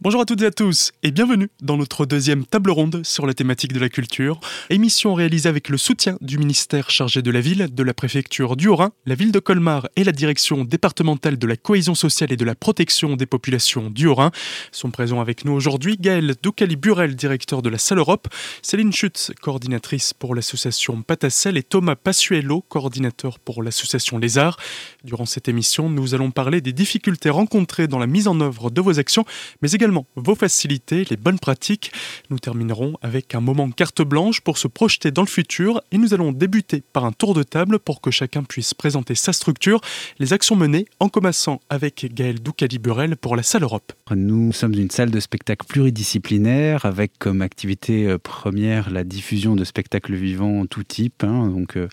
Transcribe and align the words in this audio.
Bonjour 0.00 0.20
à 0.20 0.24
toutes 0.26 0.42
et 0.42 0.46
à 0.46 0.52
tous 0.52 0.92
et 1.02 1.10
bienvenue 1.10 1.48
dans 1.60 1.76
notre 1.76 2.06
deuxième 2.06 2.46
table 2.46 2.70
ronde 2.70 3.04
sur 3.04 3.26
la 3.26 3.34
thématique 3.34 3.72
de 3.72 3.80
la 3.80 3.88
culture. 3.88 4.38
Émission 4.70 5.12
réalisée 5.12 5.48
avec 5.48 5.68
le 5.68 5.76
soutien 5.76 6.16
du 6.20 6.38
ministère 6.38 6.88
chargé 6.88 7.20
de 7.20 7.32
la 7.32 7.40
ville, 7.40 7.66
de 7.74 7.82
la 7.82 7.92
préfecture 7.92 8.54
du 8.54 8.68
Haut-Rhin, 8.68 8.92
la 9.06 9.16
ville 9.16 9.32
de 9.32 9.40
Colmar 9.40 9.88
et 9.96 10.04
la 10.04 10.12
direction 10.12 10.62
départementale 10.62 11.36
de 11.36 11.46
la 11.48 11.56
cohésion 11.56 11.96
sociale 11.96 12.32
et 12.32 12.36
de 12.36 12.44
la 12.44 12.54
protection 12.54 13.16
des 13.16 13.26
populations 13.26 13.90
du 13.90 14.06
Haut-Rhin. 14.06 14.30
Sont 14.70 14.92
présents 14.92 15.20
avec 15.20 15.44
nous 15.44 15.50
aujourd'hui 15.50 15.96
Gaël 15.98 16.36
Doucali-Burel, 16.40 17.16
directeur 17.16 17.60
de 17.60 17.68
la 17.68 17.78
Salle 17.78 17.98
Europe, 17.98 18.28
Céline 18.62 18.92
Schutz, 18.92 19.32
coordinatrice 19.42 20.14
pour 20.14 20.36
l'association 20.36 21.02
Patacel 21.02 21.56
et 21.56 21.64
Thomas 21.64 21.96
Passuello, 21.96 22.60
coordinateur 22.68 23.40
pour 23.40 23.64
l'association 23.64 24.20
Arts. 24.36 24.58
Durant 25.02 25.26
cette 25.26 25.48
émission, 25.48 25.90
nous 25.90 26.14
allons 26.14 26.30
parler 26.30 26.60
des 26.60 26.72
difficultés 26.72 27.30
rencontrées 27.30 27.88
dans 27.88 27.98
la 27.98 28.06
mise 28.06 28.28
en 28.28 28.40
œuvre 28.40 28.70
de 28.70 28.80
vos 28.80 29.00
actions, 29.00 29.24
mais 29.60 29.72
également 29.72 29.87
vos 30.16 30.34
facilités, 30.34 31.04
les 31.08 31.16
bonnes 31.16 31.38
pratiques. 31.38 31.92
Nous 32.30 32.38
terminerons 32.38 32.94
avec 33.02 33.34
un 33.34 33.40
moment 33.40 33.70
carte 33.70 34.02
blanche 34.02 34.40
pour 34.40 34.58
se 34.58 34.68
projeter 34.68 35.10
dans 35.10 35.22
le 35.22 35.28
futur 35.28 35.80
et 35.92 35.98
nous 35.98 36.14
allons 36.14 36.32
débuter 36.32 36.82
par 36.92 37.04
un 37.04 37.12
tour 37.12 37.34
de 37.34 37.42
table 37.42 37.78
pour 37.78 38.00
que 38.00 38.10
chacun 38.10 38.42
puisse 38.42 38.74
présenter 38.74 39.14
sa 39.14 39.32
structure, 39.32 39.80
les 40.18 40.32
actions 40.32 40.56
menées 40.56 40.86
en 41.00 41.08
commençant 41.08 41.60
avec 41.70 42.12
Gaël 42.14 42.40
Doucali-Burel 42.40 43.16
pour 43.16 43.36
la 43.36 43.42
salle 43.42 43.62
Europe. 43.62 43.92
Nous 44.10 44.52
sommes 44.52 44.74
une 44.74 44.90
salle 44.90 45.10
de 45.10 45.20
spectacle 45.20 45.66
pluridisciplinaire 45.66 46.84
avec 46.84 47.12
comme 47.18 47.42
activité 47.42 48.06
euh, 48.06 48.18
première 48.18 48.90
la 48.90 49.04
diffusion 49.04 49.56
de 49.56 49.64
spectacles 49.64 50.14
vivants 50.14 50.66
tout 50.66 50.84
type. 50.84 51.24
Hein, 51.24 51.52
euh, 51.76 51.88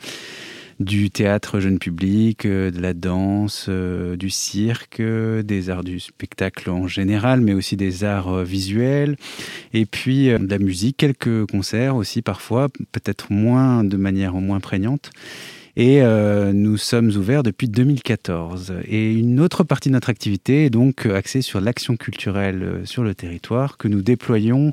théâtre 1.14 1.60
jeune 1.60 1.80
public, 1.80 2.46
euh, 2.46 2.72
de 2.72 2.82
la 2.82 2.94
danse, 2.94 3.68
euh, 3.70 4.16
du 4.16 4.30
cirque, 4.30 5.00
euh, 5.00 5.42
des 5.44 5.70
arts 5.70 5.84
du 5.84 6.00
spectacle 6.00 6.70
en 6.70 6.88
général, 6.88 7.42
mais 7.42 7.54
aussi 7.54 7.78
des 7.78 8.04
arts 8.04 8.44
visuels, 8.44 9.16
et 9.74 9.86
puis 9.86 10.28
de 10.28 10.50
la 10.50 10.60
musique, 10.60 10.98
quelques 10.98 11.46
concerts 11.46 11.96
aussi 11.96 12.22
parfois, 12.22 12.70
peut-être 12.92 13.32
moins 13.32 13.84
de 13.84 13.98
manière 13.98 14.34
moins 14.34 14.60
prégnante. 14.60 15.12
Et 15.78 16.02
nous 16.54 16.78
sommes 16.78 17.10
ouverts 17.10 17.44
depuis 17.44 17.68
2014. 17.68 18.76
Et 18.88 19.12
une 19.12 19.42
autre 19.42 19.66
partie 19.66 19.90
de 19.90 19.94
notre 19.94 20.10
activité 20.10 20.66
est 20.66 20.70
donc 20.70 21.06
axée 21.06 21.42
sur 21.42 21.60
l'action 21.60 21.98
culturelle 21.98 22.82
sur 22.86 23.04
le 23.04 23.14
territoire 23.14 23.78
que 23.78 23.90
nous 23.90 24.02
déployons 24.02 24.72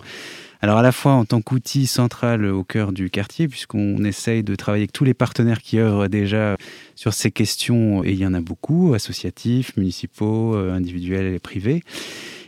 alors 0.62 0.78
à 0.78 0.82
la 0.82 0.92
fois 0.92 1.12
en 1.12 1.24
tant 1.24 1.42
qu'outil 1.42 1.88
central 1.88 2.46
au 2.46 2.62
cœur 2.62 2.92
du 2.92 3.10
quartier, 3.10 3.48
puisqu'on 3.48 4.04
essaye 4.04 4.44
de 4.44 4.54
travailler 4.54 4.82
avec 4.82 4.92
tous 4.92 5.02
les 5.02 5.12
partenaires 5.12 5.60
qui 5.60 5.80
œuvrent 5.80 6.08
déjà 6.08 6.56
sur 6.94 7.14
ces 7.14 7.32
questions, 7.32 8.04
et 8.04 8.12
il 8.12 8.18
y 8.18 8.24
en 8.24 8.32
a 8.32 8.40
beaucoup, 8.40 8.94
associatifs, 8.94 9.76
municipaux, 9.76 10.54
euh, 10.54 10.72
individuels 10.72 11.34
et 11.34 11.40
privés. 11.40 11.82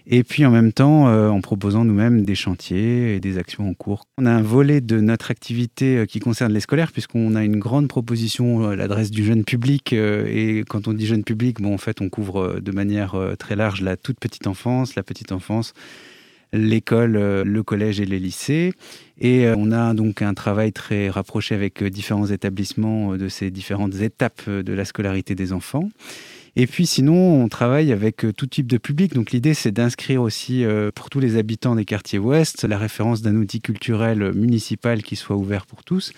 Et 0.06 0.22
puis 0.22 0.46
en 0.46 0.52
même 0.52 0.72
temps, 0.72 1.08
euh, 1.08 1.28
en 1.28 1.40
proposant 1.40 1.84
nous-mêmes 1.84 2.24
des 2.24 2.36
chantiers 2.36 3.16
et 3.16 3.20
des 3.20 3.36
actions 3.36 3.68
en 3.68 3.74
cours. 3.74 4.04
On 4.18 4.26
a 4.26 4.30
un 4.30 4.42
volet 4.42 4.80
de 4.80 5.00
notre 5.00 5.32
activité 5.32 5.96
euh, 5.96 6.06
qui 6.06 6.20
concerne 6.20 6.52
les 6.52 6.60
scolaires, 6.60 6.92
puisqu'on 6.92 7.34
a 7.34 7.42
une 7.42 7.58
grande 7.58 7.88
proposition 7.88 8.68
à 8.68 8.76
l'adresse 8.76 9.10
du 9.10 9.24
jeune 9.24 9.42
public. 9.42 9.92
et 9.92 10.62
quand 10.68 10.86
on 10.86 10.92
dit 10.92 11.06
jeune 11.06 11.24
public, 11.24 11.60
bon, 11.60 11.74
en 11.74 11.78
fait, 11.78 12.00
on 12.00 12.08
couvre 12.08 12.60
de 12.60 12.70
manière 12.70 13.16
très 13.40 13.56
large 13.56 13.80
la 13.80 13.96
toute 13.96 14.20
petite 14.20 14.46
enfance, 14.46 14.94
la 14.94 15.02
petite 15.02 15.32
enfance, 15.32 15.72
l'école, 16.54 17.16
euh, 17.16 17.44
le 17.44 17.62
collège 17.62 18.00
et 18.00 18.06
les 18.06 18.18
lycées. 18.18 18.72
Et 19.20 19.46
euh, 19.46 19.54
on 19.56 19.72
a 19.72 19.94
donc 19.94 20.22
un 20.22 20.34
travail 20.34 20.72
très 20.72 21.10
rapproché 21.10 21.54
avec 21.54 21.82
euh, 21.82 21.90
différents 21.90 22.26
établissements 22.26 23.16
de 23.16 23.28
ces 23.28 23.50
différentes 23.50 23.96
étapes 23.96 24.48
de 24.48 24.72
la 24.72 24.84
scolarité 24.84 25.34
des 25.34 25.52
enfants. 25.52 25.88
Et 26.56 26.68
puis 26.68 26.86
sinon, 26.86 27.42
on 27.42 27.48
travaille 27.48 27.90
avec 27.90 28.24
tout 28.36 28.46
type 28.46 28.68
de 28.68 28.78
public. 28.78 29.12
Donc 29.12 29.32
l'idée, 29.32 29.54
c'est 29.54 29.72
d'inscrire 29.72 30.22
aussi 30.22 30.64
pour 30.94 31.10
tous 31.10 31.18
les 31.18 31.36
habitants 31.36 31.74
des 31.74 31.84
quartiers 31.84 32.20
ouest 32.20 32.62
la 32.62 32.78
référence 32.78 33.22
d'un 33.22 33.34
outil 33.34 33.60
culturel 33.60 34.32
municipal 34.34 35.02
qui 35.02 35.16
soit 35.16 35.34
ouvert 35.34 35.66
pour 35.66 35.82
tous. 35.82 36.12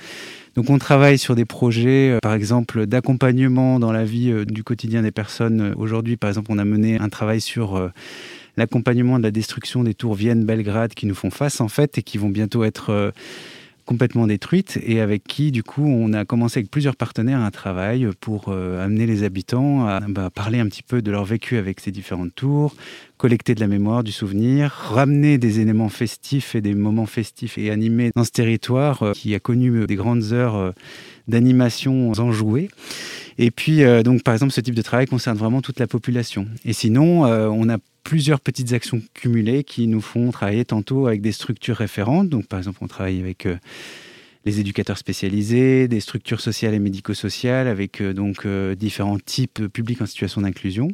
Donc 0.55 0.69
on 0.69 0.77
travaille 0.77 1.17
sur 1.17 1.37
des 1.37 1.47
projets, 1.47 2.19
par 2.21 2.35
exemple, 2.35 2.85
d'accompagnement 2.85 3.81
dans 3.81 3.93
la 3.93 4.05
vie 4.05 4.45
du 4.45 4.63
quotidien 4.63 5.01
des 5.01 5.11
personnes. 5.11 5.73
Aujourd'hui, 5.79 6.19
par 6.19 6.29
exemple, 6.29 6.53
on 6.53 6.59
a 6.59 6.67
mené 6.67 6.99
un 7.01 7.09
travail 7.09 7.41
sur 7.41 7.91
l'accompagnement 8.57 9.19
de 9.19 9.25
la 9.25 9.31
destruction 9.31 9.85
des 9.85 9.95
tours 9.95 10.15
Vienne-Belgrade 10.15 10.95
qui 10.95 11.07
nous 11.07 11.15
font 11.15 11.31
face 11.31 11.61
en 11.61 11.69
fait 11.69 11.99
et 11.99 12.03
qui 12.03 12.19
vont 12.19 12.29
bientôt 12.29 12.65
être 12.65 12.91
euh, 12.91 13.11
complètement 13.85 14.27
détruites 14.27 14.79
et 14.83 15.01
avec 15.01 15.25
qui 15.25 15.53
du 15.53 15.63
coup 15.63 15.87
on 15.87 16.13
a 16.13 16.25
commencé 16.25 16.59
avec 16.59 16.71
plusieurs 16.71 16.97
partenaires 16.97 17.41
un 17.41 17.51
travail 17.51 18.09
pour 18.21 18.47
euh, 18.49 18.85
amener 18.85 19.07
les 19.07 19.23
habitants 19.23 19.87
à 19.87 20.01
bah, 20.01 20.31
parler 20.35 20.59
un 20.59 20.67
petit 20.67 20.83
peu 20.83 21.03
de 21.03 21.11
leur 21.11 21.25
vécu 21.25 21.57
avec 21.57 21.81
ces 21.81 21.93
différentes 21.93 22.35
tours, 22.35 22.75
collecter 23.17 23.55
de 23.55 23.61
la 23.61 23.69
mémoire, 23.69 24.03
du 24.03 24.13
souvenir, 24.13 24.71
ramener 24.71 25.39
des 25.39 25.61
éléments 25.61 25.89
festifs 25.89 26.55
et 26.55 26.61
des 26.61 26.75
moments 26.75 27.07
festifs 27.07 27.59
et 27.59 27.71
animés 27.71 28.11
dans 28.17 28.25
ce 28.25 28.33
territoire 28.33 29.03
euh, 29.03 29.13
qui 29.13 29.35
a 29.35 29.41
connu 29.41 29.87
des 29.87 29.97
grandes 29.97 30.33
heures 30.33 30.73
d'animation 31.29 32.13
enjouées. 32.13 32.69
Et 33.39 33.51
puis, 33.51 33.83
donc, 34.03 34.23
par 34.23 34.35
exemple, 34.35 34.53
ce 34.53 34.61
type 34.61 34.75
de 34.75 34.83
travail 34.83 35.07
concerne 35.07 35.37
vraiment 35.37 35.61
toute 35.61 35.79
la 35.79 35.87
population. 35.87 36.47
Et 36.65 36.73
sinon, 36.73 37.25
on 37.25 37.69
a 37.69 37.79
plusieurs 38.07 38.39
petites 38.39 38.73
actions 38.73 39.03
cumulées 39.15 39.65
qui 39.65 39.89
nous 39.89 40.01
font 40.01 40.31
travailler 40.31 40.65
tantôt 40.65 41.09
avec 41.09 41.23
des 41.23 41.33
structures 41.33 41.75
référentes. 41.75 42.29
Donc, 42.29 42.47
par 42.47 42.61
exemple, 42.61 42.79
on 42.81 42.87
travaille 42.87 43.19
avec 43.19 43.47
euh, 43.47 43.57
les 44.45 44.61
éducateurs 44.61 44.97
spécialisés, 44.97 45.89
des 45.89 45.99
structures 45.99 46.41
sociales 46.41 46.73
et 46.73 46.79
médico-sociales, 46.79 47.67
avec 47.67 48.01
euh, 48.01 48.13
donc 48.13 48.47
euh, 48.47 48.77
différents 48.77 49.19
types 49.19 49.67
publics 49.67 50.01
en 50.01 50.07
situation 50.07 50.43
d'inclusion. 50.43 50.87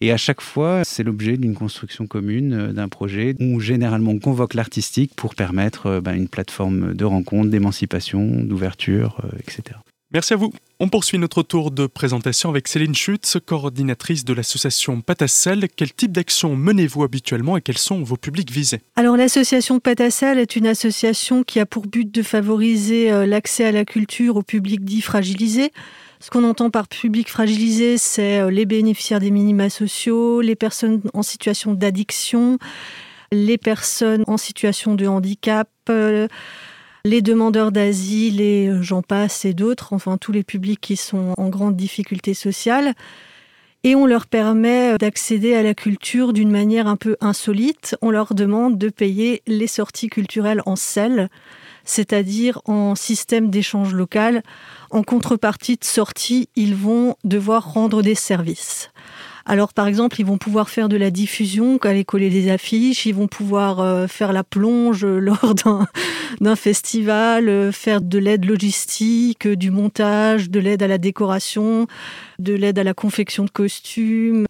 Et 0.00 0.12
à 0.12 0.16
chaque 0.16 0.40
fois, 0.40 0.82
c'est 0.82 1.02
l'objet 1.02 1.36
d'une 1.36 1.54
construction 1.54 2.06
commune 2.06 2.72
d'un 2.72 2.88
projet 2.88 3.36
où 3.38 3.60
généralement 3.60 4.12
on 4.12 4.18
convoque 4.18 4.54
l'artistique 4.54 5.12
pour 5.14 5.34
permettre 5.34 6.00
ben, 6.00 6.14
une 6.14 6.28
plateforme 6.28 6.94
de 6.94 7.04
rencontre, 7.04 7.50
d'émancipation, 7.50 8.42
d'ouverture, 8.42 9.20
etc. 9.40 9.76
Merci 10.16 10.32
à 10.32 10.36
vous. 10.36 10.50
On 10.80 10.88
poursuit 10.88 11.18
notre 11.18 11.42
tour 11.42 11.70
de 11.70 11.86
présentation 11.86 12.48
avec 12.48 12.68
Céline 12.68 12.94
Schutz, 12.94 13.36
coordinatrice 13.44 14.24
de 14.24 14.32
l'association 14.32 15.02
Patacel. 15.02 15.68
Quel 15.76 15.92
type 15.92 16.10
d'action 16.10 16.56
menez-vous 16.56 17.04
habituellement 17.04 17.58
et 17.58 17.60
quels 17.60 17.76
sont 17.76 18.02
vos 18.02 18.16
publics 18.16 18.50
visés? 18.50 18.80
Alors 18.96 19.18
l'association 19.18 19.78
Patacel 19.78 20.38
est 20.38 20.56
une 20.56 20.68
association 20.68 21.44
qui 21.44 21.60
a 21.60 21.66
pour 21.66 21.86
but 21.86 22.10
de 22.10 22.22
favoriser 22.22 23.12
euh, 23.12 23.26
l'accès 23.26 23.66
à 23.66 23.72
la 23.72 23.84
culture 23.84 24.36
au 24.36 24.42
public 24.42 24.86
dit 24.86 25.02
fragilisé. 25.02 25.70
Ce 26.20 26.30
qu'on 26.30 26.44
entend 26.44 26.70
par 26.70 26.88
public 26.88 27.28
fragilisé, 27.28 27.98
c'est 27.98 28.40
euh, 28.40 28.50
les 28.50 28.64
bénéficiaires 28.64 29.20
des 29.20 29.30
minima 29.30 29.68
sociaux, 29.68 30.40
les 30.40 30.56
personnes 30.56 31.02
en 31.12 31.22
situation 31.22 31.74
d'addiction, 31.74 32.56
les 33.32 33.58
personnes 33.58 34.24
en 34.26 34.38
situation 34.38 34.94
de 34.94 35.06
handicap, 35.06 35.68
euh, 35.90 36.26
les 37.06 37.22
demandeurs 37.22 37.70
d'asile 37.70 38.40
et 38.40 38.66
euh, 38.66 38.82
j'en 38.82 39.00
passe 39.00 39.44
et 39.44 39.54
d'autres, 39.54 39.92
enfin 39.92 40.18
tous 40.18 40.32
les 40.32 40.42
publics 40.42 40.80
qui 40.80 40.96
sont 40.96 41.34
en 41.38 41.48
grande 41.48 41.76
difficulté 41.76 42.34
sociale. 42.34 42.94
Et 43.84 43.94
on 43.94 44.06
leur 44.06 44.26
permet 44.26 44.94
euh, 44.94 44.98
d'accéder 44.98 45.54
à 45.54 45.62
la 45.62 45.74
culture 45.74 46.32
d'une 46.32 46.50
manière 46.50 46.88
un 46.88 46.96
peu 46.96 47.16
insolite. 47.20 47.96
On 48.02 48.10
leur 48.10 48.34
demande 48.34 48.76
de 48.76 48.88
payer 48.88 49.42
les 49.46 49.68
sorties 49.68 50.08
culturelles 50.08 50.62
en 50.66 50.74
sel, 50.74 51.28
c'est-à-dire 51.84 52.60
en 52.64 52.96
système 52.96 53.50
d'échange 53.50 53.94
local. 53.94 54.42
En 54.90 55.04
contrepartie 55.04 55.76
de 55.76 55.84
sortie, 55.84 56.48
ils 56.56 56.74
vont 56.74 57.14
devoir 57.22 57.72
rendre 57.72 58.02
des 58.02 58.16
services. 58.16 58.90
Alors, 59.48 59.72
par 59.72 59.86
exemple, 59.86 60.20
ils 60.20 60.26
vont 60.26 60.38
pouvoir 60.38 60.68
faire 60.68 60.88
de 60.88 60.96
la 60.96 61.12
diffusion, 61.12 61.78
aller 61.82 62.04
coller 62.04 62.30
des 62.30 62.50
affiches, 62.50 63.06
ils 63.06 63.14
vont 63.14 63.28
pouvoir 63.28 63.78
euh, 63.78 64.08
faire 64.08 64.32
la 64.32 64.42
plonge 64.42 65.04
lors 65.06 65.54
d'un 66.40 66.56
festival, 66.56 67.48
euh, 67.48 67.70
faire 67.70 68.00
de 68.00 68.18
l'aide 68.18 68.44
logistique, 68.44 69.46
du 69.46 69.70
montage, 69.70 70.50
de 70.50 70.58
l'aide 70.58 70.82
à 70.82 70.88
la 70.88 70.98
décoration, 70.98 71.86
de 72.40 72.54
l'aide 72.54 72.78
à 72.80 72.84
la 72.84 72.92
confection 72.92 73.44
de 73.44 73.50
costumes 73.50 74.46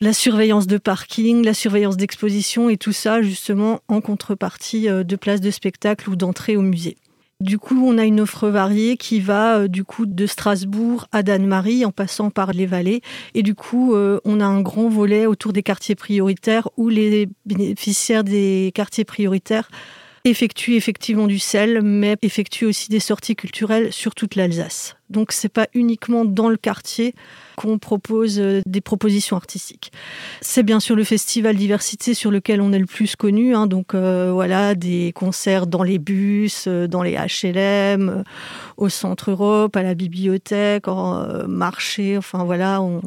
la 0.00 0.12
surveillance 0.12 0.66
de 0.66 0.78
parking, 0.78 1.44
la 1.44 1.54
surveillance 1.54 1.96
d'exposition 1.96 2.68
et 2.68 2.76
tout 2.76 2.92
ça 2.92 3.20
justement 3.20 3.80
en 3.88 4.00
contrepartie 4.00 4.88
euh, 4.88 5.02
de 5.02 5.16
places 5.16 5.40
de 5.40 5.50
spectacle 5.50 6.08
ou 6.08 6.16
d'entrée 6.16 6.56
au 6.56 6.62
musée. 6.62 6.96
Du 7.40 7.56
coup, 7.60 7.80
on 7.86 7.98
a 7.98 8.04
une 8.04 8.18
offre 8.18 8.48
variée 8.48 8.96
qui 8.96 9.20
va 9.20 9.58
euh, 9.58 9.68
du 9.68 9.84
coup 9.84 10.06
de 10.06 10.26
Strasbourg 10.26 11.06
à 11.12 11.22
Danemarie 11.22 11.84
en 11.84 11.92
passant 11.92 12.30
par 12.30 12.50
les 12.50 12.66
vallées. 12.66 13.00
Et 13.32 13.44
du 13.44 13.54
coup, 13.54 13.94
euh, 13.94 14.18
on 14.24 14.40
a 14.40 14.44
un 14.44 14.60
grand 14.60 14.88
volet 14.88 15.24
autour 15.24 15.52
des 15.52 15.62
quartiers 15.62 15.94
prioritaires 15.94 16.68
où 16.76 16.88
les 16.88 17.28
bénéficiaires 17.46 18.24
des 18.24 18.72
quartiers 18.74 19.04
prioritaires 19.04 19.70
effectuent 20.24 20.74
effectivement 20.74 21.26
du 21.26 21.38
sel, 21.38 21.82
mais 21.82 22.16
effectuent 22.22 22.66
aussi 22.66 22.88
des 22.88 23.00
sorties 23.00 23.36
culturelles 23.36 23.92
sur 23.92 24.14
toute 24.14 24.34
l'Alsace. 24.34 24.96
Donc, 25.10 25.32
c'est 25.32 25.48
pas 25.48 25.68
uniquement 25.72 26.24
dans 26.24 26.48
le 26.50 26.56
quartier 26.56 27.14
qu'on 27.56 27.78
propose 27.78 28.38
euh, 28.38 28.60
des 28.66 28.82
propositions 28.82 29.36
artistiques. 29.36 29.90
C'est 30.42 30.62
bien 30.62 30.80
sûr 30.80 30.96
le 30.96 31.04
festival 31.04 31.56
diversité 31.56 32.12
sur 32.12 32.30
lequel 32.30 32.60
on 32.60 32.72
est 32.72 32.78
le 32.78 32.86
plus 32.86 33.16
connu. 33.16 33.54
Hein. 33.54 33.66
donc 33.66 33.94
euh, 33.94 34.30
voilà, 34.32 34.74
des 34.74 35.12
concerts 35.14 35.66
dans 35.66 35.82
les 35.82 35.98
bus, 35.98 36.66
euh, 36.68 36.86
dans 36.86 37.02
les 37.02 37.16
HLM, 37.16 38.22
au 38.76 38.88
Centre 38.88 39.30
Europe, 39.30 39.76
à 39.76 39.82
la 39.82 39.94
bibliothèque, 39.94 40.88
en 40.88 41.46
marché. 41.48 42.18
Enfin 42.18 42.44
voilà, 42.44 42.82
on 42.82 43.00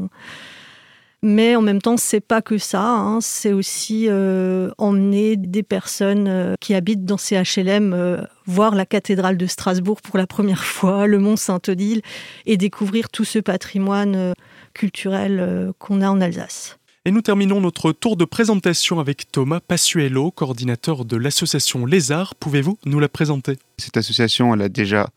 Mais 1.24 1.56
en 1.56 1.62
même 1.62 1.82
temps, 1.82 1.98
c'est 1.98 2.20
pas 2.20 2.42
que 2.42 2.58
ça. 2.58 2.84
Hein. 2.84 3.22
C'est 3.22 3.54
aussi 3.54 4.08
euh, 4.10 4.72
emmener 4.80 5.38
des 5.38 5.62
personnes 5.62 6.28
euh, 6.28 6.56
qui 6.60 6.74
habitent 6.74 7.06
dans 7.06 7.18
ces 7.18 7.36
HLM 7.36 7.94
euh, 7.94 8.22
voir 8.48 8.74
la 8.74 8.88
cathédrale 8.88 9.38
de 9.38 9.46
Strasbourg 9.46 10.02
pour 10.02 10.18
la 10.18 10.26
première 10.26 10.64
fois, 10.66 11.06
le 11.06 11.20
Mont 11.20 11.36
Saint-Odile, 11.36 12.02
et 12.48 12.58
découvrir 12.58 13.10
tout 13.10 13.26
ce 13.26 13.38
patrimoine 13.38 14.34
culturel 14.74 15.72
qu'on 15.78 16.02
a 16.02 16.10
en 16.10 16.22
Alsace. 16.22 16.78
Et 17.06 17.12
nous 17.12 17.22
terminons 17.22 17.62
notre 17.62 17.92
tour 17.92 18.16
de 18.16 18.26
présentation 18.26 19.00
avec 19.00 19.32
Thomas 19.32 19.60
Passuello, 19.60 20.32
coordinateur 20.32 21.06
de 21.06 21.18
l'association 21.18 21.86
Lézard. 21.86 22.36
Pouvez-vous 22.36 22.78
nous 22.86 23.00
la 23.00 23.10
présenter? 23.10 23.58
Cette 23.78 23.98
association, 23.98 24.54
elle 24.54 24.62
a 24.62 24.70
déjà 24.70 25.10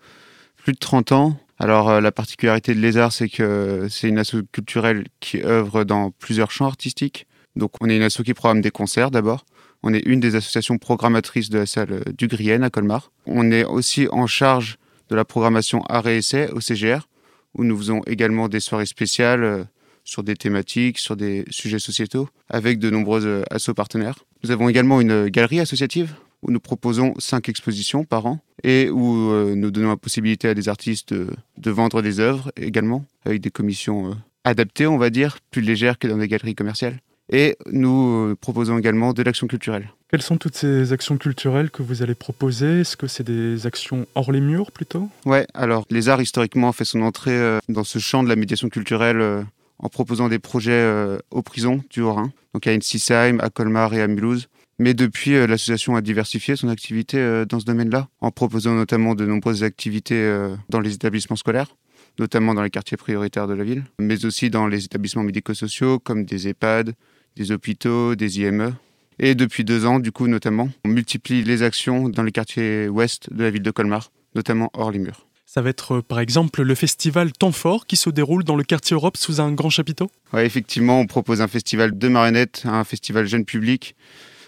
plus 0.57 0.73
de 0.73 0.79
30 0.79 1.13
ans. 1.13 1.37
Alors 1.59 1.89
euh, 1.89 2.01
la 2.01 2.13
particularité 2.13 2.75
de 2.75 2.81
Lézard, 2.81 3.13
c'est 3.13 3.29
que 3.29 3.87
c'est 3.89 4.09
une 4.09 4.19
asso 4.19 4.37
culturelle 4.53 5.07
qui 5.21 5.43
œuvre 5.43 5.85
dans 5.85 6.11
plusieurs 6.11 6.51
champs 6.51 6.67
artistiques. 6.67 7.27
Donc 7.57 7.73
on 7.81 7.89
est 7.89 7.97
une 7.97 8.03
asso 8.03 8.23
qui 8.25 8.35
programme 8.35 8.61
des 8.61 8.71
concerts 8.71 9.11
d'abord. 9.11 9.45
On 9.83 9.93
est 9.93 10.05
une 10.07 10.19
des 10.19 10.35
associations 10.35 10.79
programmatrices 10.79 11.51
de 11.51 11.59
la 11.59 11.67
salle 11.67 11.93
euh, 11.93 12.03
du 12.17 12.27
Grienne 12.27 12.65
à 12.65 12.71
Colmar. 12.71 13.13
On 13.27 13.51
est 13.51 13.65
aussi 13.65 14.09
en 14.11 14.27
charge 14.27 14.79
de 15.11 15.17
la 15.17 15.25
programmation 15.25 15.83
art 15.83 16.09
et 16.09 16.19
essai 16.19 16.51
au 16.51 16.61
CGR, 16.61 17.07
où 17.55 17.65
nous 17.65 17.77
faisons 17.77 18.01
également 18.07 18.49
des 18.49 18.61
soirées 18.61 18.87
spéciales 18.87 19.45
euh, 19.45 19.65
sur 20.03 20.23
des 20.23 20.35
thématiques, 20.35 20.99
sur 20.99 21.17
des 21.17 21.45
sujets 21.51 21.79
sociétaux, 21.79 22.29
avec 22.49 22.79
de 22.79 22.91
nombreuses 22.91 23.45
assos 23.51 23.75
partenaires. 23.75 24.19
Nous 24.43 24.51
avons 24.51 24.69
également 24.69 25.01
une 25.01 25.29
galerie 25.29 25.61
associative 25.61 26.15
où 26.45 26.51
nous 26.51 26.61
proposons 26.61 27.15
cinq 27.19 27.49
expositions 27.49 28.05
par 28.05 28.27
an 28.27 28.39
et 28.63 28.91
où 28.91 29.31
euh, 29.31 29.55
nous 29.55 29.71
donnons 29.71 29.89
la 29.89 29.97
possibilité 29.97 30.49
à 30.49 30.55
des 30.55 30.69
artistes 30.69 31.13
de, 31.13 31.71
vendre 31.71 32.03
des 32.03 32.21
œuvres 32.21 32.53
également, 32.57 33.05
avec 33.25 33.41
des 33.41 33.51
commissions 33.51 34.11
euh, 34.11 34.15
adaptées, 34.45 34.87
on 34.87 34.99
va 34.99 35.11
dire, 35.11 35.39
plus 35.51 35.63
légères 35.63 35.99
que 35.99 36.07
dans 36.07 36.19
des 36.19 36.29
galeries 36.29 36.55
commerciales. 36.55 37.01
Et 37.33 37.57
nous 37.73 38.31
euh, 38.31 38.37
proposons 38.39 38.79
également 38.79 39.15
de 39.15 39.23
l'action 39.23 39.47
culturelle. 39.47 39.89
Quelles 40.11 40.23
sont 40.23 40.37
toutes 40.37 40.57
ces 40.57 40.93
actions 40.93 41.17
culturelles 41.17 41.71
que 41.71 41.83
vous 41.83 42.03
allez 42.03 42.15
proposer? 42.15 42.81
Est-ce 42.81 42.97
que 42.97 43.07
c'est 43.07 43.25
des 43.25 43.67
actions 43.67 44.07
hors 44.15 44.31
les 44.31 44.41
murs 44.41 44.71
plutôt? 44.71 45.09
Ouais, 45.25 45.47
alors 45.55 45.87
les 45.91 46.11
arts 46.11 46.21
historiquement 46.21 46.71
fait 46.73 46.85
son 46.85 47.01
entrée 47.01 47.59
dans 47.69 47.83
ce 47.83 47.99
champ 47.99 48.23
de 48.23 48.29
la 48.29 48.37
médiation 48.37 48.69
culturelle 48.69 49.45
en 49.79 49.89
proposant 49.89 50.29
des 50.29 50.39
projets 50.39 51.19
aux 51.33 51.43
prisons 51.43 51.83
du 51.91 52.03
Haut-Rhin, 52.03 52.31
donc 52.53 52.67
à 52.69 52.73
Ensisheim, 52.73 53.41
à 53.41 53.51
Colmar 53.51 53.93
et 53.95 54.03
à 54.03 54.07
Mulhouse, 54.07 54.49
mais 54.79 54.95
depuis, 54.95 55.35
euh, 55.35 55.47
l'association 55.47 55.97
a 55.97 56.01
diversifié 56.01 56.57
son 56.57 56.69
activité 56.69 57.19
euh, 57.19 57.45
dans 57.45 57.61
ce 57.61 57.65
domaine-là, 57.65 58.09
en 58.21 58.31
proposant 58.31 58.75
notamment 58.75 59.15
de 59.15 59.25
nombreuses 59.25 59.63
activités 59.63 60.21
euh, 60.21 60.57
dans 60.69 60.81
les 60.81 60.95
établissements 60.95 61.37
scolaires, 61.37 61.77
notamment 62.19 62.55
dans 62.55 62.63
les 62.63 62.71
quartiers 62.71 62.97
prioritaires 62.97 63.47
de 63.47 63.55
la 63.55 63.65
ville, 63.65 63.85
mais 63.99 64.25
aussi 64.25 64.51
dans 64.51 64.67
les 64.67 64.85
établissements 64.85 65.23
médico-sociaux 65.23 65.99
comme 65.99 66.25
des 66.25 66.49
EHPAD, 66.49 66.95
des 67.37 67.53
hôpitaux, 67.53 68.15
des 68.15 68.41
IME. 68.41 68.75
Et 69.21 69.37
depuis 69.37 69.65
deux 69.65 69.87
ans, 69.87 70.01
du 70.01 70.11
coup, 70.11 70.27
notamment, 70.27 70.69
on 70.85 70.89
multiplie 70.89 71.45
les 71.45 71.63
actions 71.63 72.09
dans 72.09 72.25
les 72.25 72.33
quartiers 72.33 72.89
ouest 72.89 73.33
de 73.33 73.45
la 73.45 73.51
ville 73.51 73.63
de 73.63 73.71
Colmar, 73.71 74.11
notamment 74.35 74.71
hors 74.73 74.91
les 74.91 74.99
murs. 74.99 75.27
Ça 75.47 75.63
va 75.63 75.71
être 75.71 76.01
par 76.01 76.19
exemple 76.19 76.63
le 76.63 76.75
festival 76.75 77.31
Temps 77.31 77.53
Fort 77.53 77.87
qui 77.87 77.95
se 77.95 78.11
déroule 78.11 78.43
dans 78.43 78.57
le 78.57 78.65
quartier 78.65 78.95
Europe 78.95 79.17
sous 79.17 79.41
un 79.41 79.53
grand 79.53 79.71
chapiteau? 79.71 80.11
Oui, 80.33 80.41
effectivement, 80.41 80.99
on 80.99 81.07
propose 81.07 81.41
un 81.41 81.47
festival 81.47 81.97
de 81.97 82.09
marionnettes, 82.09 82.63
un 82.65 82.83
festival 82.83 83.29
jeune 83.29 83.45
public 83.45 83.95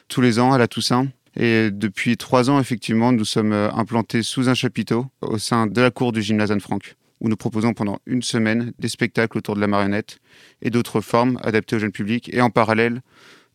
tous 0.09 0.21
les 0.21 0.39
ans 0.39 0.53
à 0.53 0.59
la 0.59 0.69
Toussaint. 0.69 1.09
Et 1.39 1.71
depuis 1.71 2.17
trois 2.17 2.49
ans, 2.49 2.59
effectivement, 2.59 3.13
nous 3.13 3.27
sommes 3.27 3.53
euh, 3.53 3.71
implantés 3.73 4.23
sous 4.23 4.49
un 4.49 4.55
chapiteau 4.55 5.07
au 5.21 5.37
sein 5.37 5.67
de 5.67 5.81
la 5.81 5.91
cour 5.91 6.13
du 6.13 6.23
gymnase 6.23 6.51
Anne-Franck, 6.51 6.97
où 7.21 7.29
nous 7.29 7.37
proposons 7.37 7.75
pendant 7.75 7.99
une 8.07 8.23
semaine 8.23 8.73
des 8.79 8.89
spectacles 8.89 9.37
autour 9.37 9.55
de 9.55 9.61
la 9.61 9.67
marionnette 9.67 10.19
et 10.63 10.71
d'autres 10.71 11.03
formes 11.03 11.39
adaptées 11.43 11.77
au 11.77 11.79
jeune 11.79 11.93
public. 11.93 12.31
Et 12.33 12.41
en 12.41 12.49
parallèle, 12.49 13.03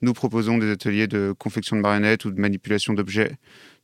nous 0.02 0.14
proposons 0.14 0.58
des 0.58 0.70
ateliers 0.72 1.08
de 1.08 1.34
confection 1.38 1.76
de 1.76 1.82
marionnettes 1.82 2.26
ou 2.26 2.32
de 2.32 2.40
manipulation 2.40 2.94
d'objets 2.94 3.38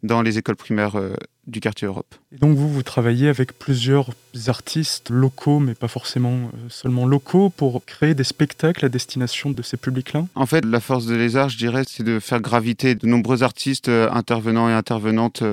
dans 0.04 0.22
les 0.22 0.38
écoles 0.38 0.56
primaires 0.56 0.96
euh, 0.96 1.16
du 1.48 1.60
quartier 1.60 1.88
Europe. 1.88 2.14
Et 2.32 2.38
donc 2.38 2.56
vous, 2.56 2.72
vous 2.72 2.84
travaillez 2.84 3.30
avec 3.30 3.58
plusieurs 3.58 4.12
artistes 4.48 5.10
locaux, 5.10 5.60
mais 5.60 5.74
pas 5.74 5.88
forcément 5.88 6.36
euh, 6.36 6.70
seulement 6.70 7.06
locaux, 7.06 7.50
pour 7.50 7.84
créer 7.84 8.14
des 8.14 8.24
spectacles 8.24 8.86
à 8.86 8.90
destination 8.90 9.52
de 9.52 9.62
ces 9.62 9.78
publics-là? 9.78 10.28
En 10.36 10.46
fait, 10.46 10.66
la 10.66 10.80
force 10.80 11.06
de 11.08 11.16
Lézard, 11.16 11.50
je 11.50 11.58
dirais, 11.58 11.84
c'est 11.88 12.04
de 12.04 12.20
faire 12.20 12.42
graviter 12.42 12.96
de 12.96 13.08
nombreux 13.08 13.42
artistes 13.44 13.90
euh, 13.90 14.10
intervenants 14.12 14.70
et 14.70 14.74
intervenantes 14.74 15.44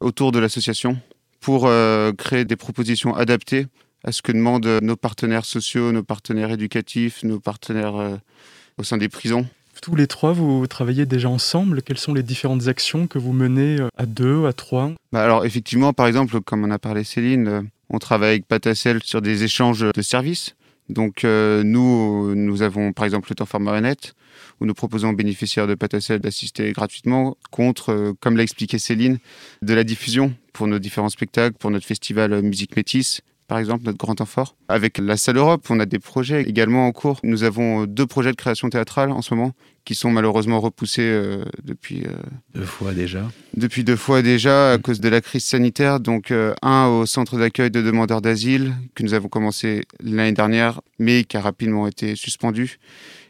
autour 0.00 0.32
de 0.32 0.38
l'association 0.38 0.98
pour 1.40 1.70
créer 2.18 2.44
des 2.44 2.56
propositions 2.56 3.14
adaptées 3.14 3.66
à 4.04 4.12
ce 4.12 4.22
que 4.22 4.32
demandent 4.32 4.66
nos 4.82 4.96
partenaires 4.96 5.44
sociaux, 5.44 5.92
nos 5.92 6.02
partenaires 6.02 6.50
éducatifs, 6.50 7.22
nos 7.22 7.40
partenaires 7.40 8.18
au 8.78 8.82
sein 8.82 8.98
des 8.98 9.08
prisons. 9.08 9.46
Tous 9.82 9.96
les 9.96 10.06
trois, 10.06 10.32
vous 10.32 10.66
travaillez 10.66 11.06
déjà 11.06 11.30
ensemble. 11.30 11.80
Quelles 11.82 11.96
sont 11.96 12.12
les 12.12 12.22
différentes 12.22 12.68
actions 12.68 13.06
que 13.06 13.18
vous 13.18 13.32
menez 13.32 13.80
euh, 13.80 13.88
à 13.96 14.04
deux, 14.04 14.44
à 14.44 14.52
trois? 14.52 14.92
Bah 15.10 15.24
Alors 15.24 15.46
effectivement, 15.46 15.94
par 15.94 16.06
exemple, 16.06 16.38
comme 16.42 16.64
on 16.64 16.70
a 16.70 16.78
parlé 16.78 17.02
Céline, 17.02 17.48
euh, 17.48 17.62
on 17.88 17.98
travaille 17.98 18.30
avec 18.30 18.46
Patacel 18.46 19.02
sur 19.02 19.22
des 19.22 19.42
échanges 19.42 19.80
de 19.80 20.02
services. 20.02 20.54
Donc 20.90 21.24
euh, 21.24 21.62
nous, 21.62 22.34
nous 22.34 22.60
avons 22.60 22.92
par 22.92 23.06
exemple 23.06 23.28
le 23.30 23.36
temps 23.36 23.46
fort 23.46 23.60
marionnette, 23.60 24.12
où 24.60 24.66
nous 24.66 24.74
proposons 24.74 25.10
aux 25.10 25.14
bénéficiaires 25.14 25.66
de 25.66 25.74
Patacel 25.74 26.20
d'assister 26.20 26.72
gratuitement 26.72 27.38
contre, 27.50 28.14
comme 28.20 28.36
l'a 28.36 28.42
expliqué 28.42 28.78
Céline, 28.78 29.18
de 29.62 29.72
la 29.72 29.84
diffusion 29.84 30.34
pour 30.52 30.66
nos 30.66 30.78
différents 30.78 31.08
spectacles, 31.08 31.56
pour 31.56 31.70
notre 31.70 31.86
festival 31.86 32.42
Musique 32.42 32.76
Métis, 32.76 33.22
par 33.50 33.58
exemple, 33.58 33.82
notre 33.84 33.98
grand 33.98 34.14
temps 34.14 34.26
fort. 34.26 34.54
Avec 34.68 34.98
la 34.98 35.16
Salle 35.16 35.36
Europe, 35.36 35.66
on 35.70 35.80
a 35.80 35.84
des 35.84 35.98
projets 35.98 36.42
également 36.42 36.86
en 36.86 36.92
cours. 36.92 37.18
Nous 37.24 37.42
avons 37.42 37.84
deux 37.84 38.06
projets 38.06 38.30
de 38.30 38.36
création 38.36 38.70
théâtrale 38.70 39.10
en 39.10 39.22
ce 39.22 39.34
moment 39.34 39.54
qui 39.84 39.96
sont 39.96 40.12
malheureusement 40.12 40.60
repoussés 40.60 41.02
euh, 41.02 41.42
depuis... 41.64 42.04
Euh, 42.04 42.12
deux 42.54 42.62
fois 42.62 42.92
déjà. 42.92 43.28
Depuis 43.56 43.82
deux 43.82 43.96
fois 43.96 44.22
déjà 44.22 44.74
à 44.74 44.78
cause 44.78 45.00
de 45.00 45.08
la 45.08 45.20
crise 45.20 45.44
sanitaire. 45.44 45.98
Donc 45.98 46.30
euh, 46.30 46.54
un 46.62 46.86
au 46.86 47.06
centre 47.06 47.38
d'accueil 47.38 47.72
de 47.72 47.82
demandeurs 47.82 48.22
d'asile 48.22 48.72
que 48.94 49.02
nous 49.02 49.14
avons 49.14 49.28
commencé 49.28 49.82
l'année 49.98 50.30
dernière 50.30 50.80
mais 51.00 51.24
qui 51.24 51.36
a 51.36 51.40
rapidement 51.40 51.88
été 51.88 52.14
suspendu. 52.14 52.78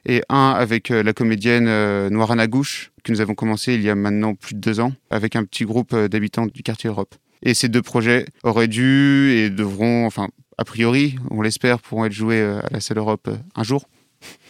Et 0.05 0.20
un 0.28 0.50
avec 0.50 0.90
la 0.90 1.14
comédienne 1.14 2.08
Noirana 2.08 2.46
Gouche 2.46 2.93
que 3.05 3.12
nous 3.12 3.22
avons 3.22 3.34
commencé 3.34 3.72
il 3.72 3.81
y 3.81 3.88
a 3.88 3.94
maintenant 3.94 4.34
plus 4.34 4.55
de 4.55 4.61
deux 4.61 4.81
ans 4.81 4.93
avec 5.08 5.34
un 5.34 5.44
petit 5.44 5.64
groupe 5.64 5.96
d'habitants 5.96 6.46
du 6.46 6.62
quartier 6.62 6.88
Europe. 6.90 7.14
Et 7.43 7.55
ces 7.55 7.69
deux 7.69 7.83
projets 7.83 8.27
auraient 8.43 8.69
dû 8.69 9.33
et 9.33 9.51
devront, 9.51 10.07
enfin, 10.07 10.29
a 10.59 10.65
priori, 10.65 11.17
on 11.31 11.41
l'espère, 11.43 11.81
pourront 11.81 12.05
être 12.05 12.13
joués 12.13 12.41
euh, 12.41 12.61
à 12.61 12.71
la 12.71 12.81
Salle 12.81 12.99
Europe 12.99 13.29
euh, 13.29 13.37
un 13.55 13.63
jour. 13.63 13.89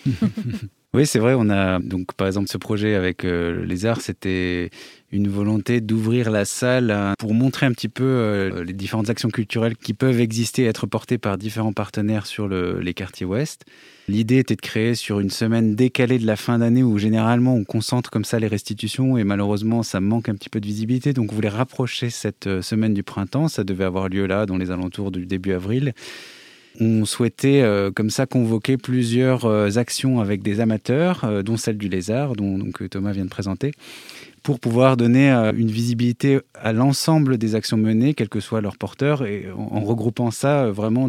Oui, 0.93 1.07
c'est 1.07 1.21
vrai. 1.21 1.35
On 1.37 1.51
a 1.51 1.79
donc 1.79 2.15
par 2.15 2.27
exemple 2.27 2.49
ce 2.49 2.59
projet 2.59 2.97
avec 2.97 3.25
euh, 3.25 3.65
les 3.65 3.87
arts, 3.87 4.01
c'était 4.01 4.71
une 5.13 5.29
volonté 5.29 5.81
d'ouvrir 5.81 6.31
la 6.31 6.45
salle 6.45 7.15
pour 7.19 7.33
montrer 7.33 7.67
un 7.67 7.73
petit 7.73 7.89
peu 7.89 8.63
les 8.65 8.73
différentes 8.73 9.11
actions 9.11 9.31
culturelles 9.31 9.77
qui 9.77 9.95
peuvent 9.95 10.21
exister, 10.21 10.63
et 10.63 10.67
être 10.67 10.87
portées 10.87 11.19
par 11.19 11.39
différents 11.39 11.73
partenaires 11.73 12.27
sur 12.27 12.49
les 12.49 12.95
quartiers 12.95 13.27
ouest. 13.27 13.65
L'idée 14.11 14.39
était 14.39 14.57
de 14.57 14.61
créer 14.61 14.97
sur 14.97 15.21
une 15.21 15.31
semaine 15.31 15.77
décalée 15.77 16.19
de 16.19 16.27
la 16.27 16.35
fin 16.35 16.59
d'année 16.59 16.83
où 16.83 16.99
généralement 16.99 17.55
on 17.55 17.65
concentre 17.65 18.11
comme 18.11 18.25
ça 18.25 18.41
les 18.41 18.49
restitutions 18.49 19.17
et 19.17 19.23
malheureusement 19.23 19.85
ça 19.85 20.01
manque 20.01 20.29
un 20.29 20.35
petit 20.35 20.49
peu 20.49 20.61
de 20.61 20.67
visibilité. 20.67 21.13
Donc 21.13 21.33
on 21.33 21.35
voulait 21.37 21.49
rapprocher 21.49 22.11
cette 22.11 22.49
euh, 22.49 22.63
semaine 22.63 22.95
du 22.95 23.05
printemps. 23.05 23.47
Ça 23.47 23.63
devait 23.63 23.85
avoir 23.85 24.09
lieu 24.09 24.27
là 24.27 24.47
dans 24.47 24.57
les 24.57 24.73
alentours 24.73 25.13
du 25.13 25.27
début 25.27 25.53
avril. 25.53 25.93
On 26.79 27.05
souhaitait 27.05 27.63
euh, 27.63 27.91
comme 27.91 28.11
ça 28.11 28.27
convoquer 28.27 28.77
plusieurs 28.77 29.45
euh, 29.45 29.77
actions 29.77 30.21
avec 30.21 30.43
des 30.43 30.61
amateurs, 30.61 31.43
dont 31.43 31.57
celle 31.57 31.79
du 31.79 31.89
lézard, 31.89 32.37
dont 32.37 32.59
Thomas 32.91 33.13
vient 33.13 33.25
de 33.25 33.31
présenter 33.31 33.73
pour 34.43 34.61
pouvoir 34.61 34.97
donner 34.97 35.31
euh, 35.31 35.53
une 35.55 35.71
visibilité 35.71 36.41
à 36.55 36.73
l'ensemble 36.73 37.39
des 37.39 37.55
actions 37.55 37.77
menées, 37.77 38.15
quel 38.15 38.29
que 38.29 38.41
soit 38.41 38.61
leur 38.61 38.77
porteur, 38.77 39.25
et 39.25 39.47
en, 39.57 39.81
regroupant 39.81 40.31
ça 40.31 40.65
euh, 40.65 40.73
vraiment 40.73 41.09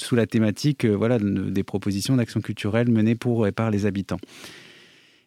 sous 0.00 0.16
la 0.16 0.26
thématique 0.26 0.84
euh, 0.84 0.94
voilà, 0.94 1.18
des 1.20 1.62
propositions 1.62 2.16
d'actions 2.16 2.40
culturelles 2.40 2.90
menées 2.90 3.14
pour 3.14 3.46
et 3.46 3.52
par 3.52 3.70
les 3.70 3.86
habitants. 3.86 4.20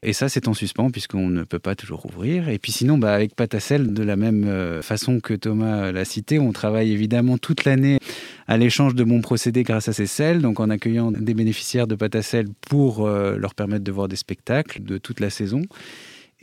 Et 0.06 0.12
ça, 0.12 0.28
c'est 0.28 0.50
en 0.50 0.54
suspens 0.54 0.92
puisqu'on 0.92 1.30
ne 1.30 1.44
peut 1.44 1.60
pas 1.60 1.76
toujours 1.76 2.06
ouvrir. 2.06 2.50
Et 2.50 2.60
puis 2.60 2.74
sinon, 2.74 2.98
bah, 2.98 3.14
avec 3.14 3.36
Patacel, 3.36 3.94
de 3.94 4.04
la 4.04 4.18
même 4.18 4.82
façon 4.82 5.22
que 5.22 5.34
Thomas 5.34 5.94
l'a 5.94 6.04
cité, 6.04 6.40
on 6.40 6.52
travaille 6.52 6.92
évidemment 6.92 7.38
toute 7.38 7.64
l'année 7.64 8.00
à 8.48 8.58
l'échange 8.58 8.96
de 8.96 9.04
bons 9.04 9.22
procédés 9.22 9.64
grâce 9.64 9.88
à 9.88 9.94
ces 9.94 10.08
selles, 10.08 10.42
donc 10.42 10.60
en 10.60 10.70
accueillant 10.70 11.12
des 11.12 11.34
bénéficiaires 11.34 11.88
de 11.88 11.96
Patacel 11.96 12.48
pour 12.62 13.08
leur 13.08 13.56
permettre 13.56 13.84
de 13.84 13.92
voir 13.92 14.08
des 14.08 14.16
spectacles 14.16 14.84
de 14.84 14.98
toute 14.98 15.20
la 15.20 15.30
saison. 15.30 15.62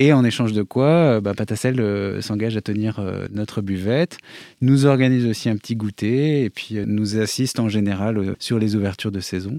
Et 0.01 0.15
en 0.15 0.25
échange 0.25 0.55
de 0.55 0.63
quoi, 0.63 0.87
euh, 0.87 1.21
bah, 1.21 1.35
Patacel 1.35 1.79
euh, 1.79 2.23
s'engage 2.23 2.57
à 2.57 2.63
tenir 2.63 2.99
euh, 2.99 3.29
notre 3.31 3.61
buvette, 3.61 4.17
nous 4.63 4.87
organise 4.87 5.27
aussi 5.27 5.51
un 5.51 5.57
petit 5.57 5.77
goûter 5.77 6.43
et 6.43 6.49
puis 6.49 6.77
nous 6.87 7.19
assiste 7.19 7.61
en 7.61 7.69
général 7.69 8.35
sur 8.39 8.59
les 8.59 8.75
ouvertures 8.77 9.13
de 9.13 9.21
saison. 9.21 9.55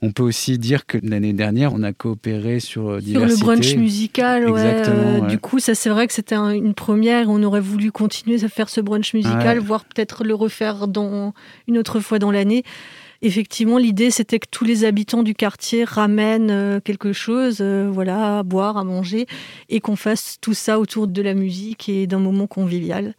On 0.00 0.12
peut 0.12 0.22
aussi 0.22 0.58
dire 0.58 0.86
que 0.86 0.98
l'année 1.02 1.32
dernière, 1.32 1.72
on 1.72 1.82
a 1.82 1.92
coopéré 1.92 2.60
sur 2.60 3.00
diversité. 3.02 3.36
Sur 3.36 3.46
le 3.50 3.56
brunch 3.56 3.76
musical, 3.76 4.48
Exactement, 4.48 5.26
Du 5.26 5.38
coup, 5.38 5.58
ça 5.58 5.74
c'est 5.74 5.90
vrai 5.90 6.06
que 6.06 6.12
c'était 6.12 6.36
une 6.36 6.74
première. 6.74 7.28
On 7.28 7.42
aurait 7.42 7.60
voulu 7.60 7.90
continuer 7.90 8.42
à 8.44 8.48
faire 8.48 8.68
ce 8.68 8.80
brunch 8.80 9.12
musical, 9.14 9.58
voire 9.58 9.84
peut-être 9.84 10.24
le 10.24 10.34
refaire 10.34 10.86
dans, 10.86 11.34
une 11.66 11.78
autre 11.78 12.00
fois 12.00 12.18
dans 12.18 12.30
l'année. 12.30 12.62
effectivement, 13.22 13.78
l'idée 13.78 14.12
c'était 14.12 14.38
que 14.38 14.46
tous 14.48 14.64
les 14.64 14.84
habitants 14.84 15.24
du 15.24 15.34
quartier 15.34 15.82
ramènent 15.82 16.52
euh, 16.52 16.78
quelque 16.78 17.12
chose, 17.12 17.58
euh, 17.60 17.90
voilà, 17.92 18.38
à 18.38 18.42
boire, 18.44 18.76
à 18.76 18.84
manger, 18.84 19.26
et 19.68 19.80
qu'on 19.80 19.96
fasse 19.96 20.38
tout 20.40 20.54
ça 20.54 20.78
autour 20.78 21.08
de 21.08 21.22
la 21.22 21.34
musique 21.34 21.88
et 21.88 22.06
d'un 22.06 22.20
moment 22.20 22.46
convivial. 22.46 23.14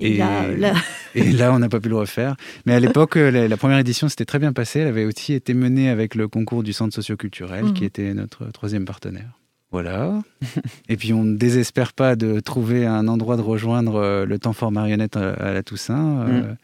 Et, 1.14 1.32
là, 1.32 1.52
on 1.52 1.58
n'a 1.58 1.68
pas 1.68 1.80
pu 1.80 1.88
le 1.88 1.96
refaire. 1.96 2.36
Mais 2.66 2.74
à 2.74 2.80
l'époque, 2.80 3.16
euh, 3.16 3.48
la, 3.48 3.56
première 3.56 3.78
édition 3.78 4.08
s'était 4.08 4.24
très 4.24 4.38
bien 4.38 4.52
passée. 4.52 4.80
Elle 4.80 4.88
avait 4.88 5.04
aussi 5.04 5.32
été 5.32 5.54
menée 5.54 5.88
avec 5.88 6.14
le 6.14 6.28
concours 6.28 6.62
du 6.62 6.72
Centre 6.72 6.94
socioculturel, 6.94 7.72
qui 7.72 7.82
mhm. 7.82 7.86
était 7.86 8.14
notre 8.14 8.46
troisième 8.52 8.84
partenaire. 8.84 9.38
Voilà. 9.72 10.20
et 10.88 10.96
puis 10.96 11.12
on 11.12 11.24
ne 11.24 11.36
désespère 11.36 11.92
pas 11.92 12.16
de 12.16 12.40
trouver 12.40 12.86
un 12.86 13.08
endroit 13.08 13.36
de 13.36 13.42
rejoindre 13.42 14.24
le 14.24 14.38
temps 14.38 14.52
fort 14.52 14.72
marionnette 14.72 15.16
à, 15.16 15.52
la 15.52 15.62
Toussaint. 15.62 16.24
Mhm. 16.26 16.56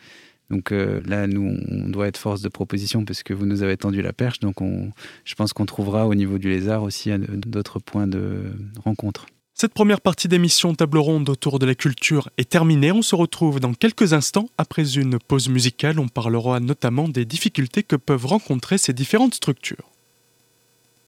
Donc 0.51 0.71
euh, 0.71 1.01
là, 1.07 1.27
nous, 1.27 1.59
on 1.69 1.89
doit 1.89 2.07
être 2.07 2.19
force 2.19 2.41
de 2.41 2.49
proposition 2.49 3.05
parce 3.05 3.23
que 3.23 3.35
vous 3.35 3.47
nous 3.47 3.63
avez 3.63 3.77
tendu 3.77 4.03
la 4.03 4.13
perche. 4.13 4.41
Donc 4.41 4.61
on, 4.61 4.93
je 5.25 5.35
pense 5.35 5.53
qu'on 5.53 5.67
trouvera 5.67 6.07
au 6.07 6.15
niveau 6.15 6.39
du 6.39 6.49
lézard 6.49 6.83
aussi 6.83 7.11
euh, 7.11 7.19
d'autres 7.19 7.79
points 7.79 8.07
de 8.07 8.53
rencontre. 8.85 9.27
Cette 9.59 9.73
première 9.73 10.03
partie 10.03 10.29
d'émission 10.29 10.75
Table 10.75 10.99
Ronde 10.99 11.31
autour 11.31 11.59
de 11.59 11.65
la 11.65 11.75
culture 11.75 12.29
est 12.37 12.51
terminée. 12.51 12.93
On 12.93 13.01
se 13.01 13.15
retrouve 13.15 13.59
dans 13.59 13.73
quelques 13.73 14.13
instants. 14.13 14.51
Après 14.59 14.99
une 14.99 15.19
pause 15.19 15.49
musicale, 15.49 15.99
on 15.99 16.09
parlera 16.09 16.61
notamment 16.61 17.09
des 17.09 17.25
difficultés 17.25 17.83
que 17.83 17.97
peuvent 17.97 18.27
rencontrer 18.27 18.77
ces 18.77 18.93
différentes 18.93 19.33
structures. 19.33 19.96